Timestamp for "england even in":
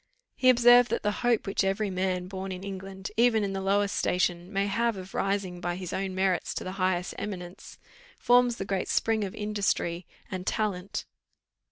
2.63-3.53